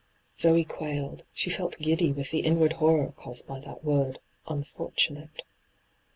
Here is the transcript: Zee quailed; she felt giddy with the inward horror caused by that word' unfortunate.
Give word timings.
Zee 0.39 0.63
quailed; 0.65 1.25
she 1.31 1.51
felt 1.51 1.77
giddy 1.77 2.11
with 2.11 2.31
the 2.31 2.39
inward 2.39 2.73
horror 2.81 3.11
caused 3.15 3.47
by 3.47 3.59
that 3.59 3.83
word' 3.83 4.17
unfortunate. 4.47 5.43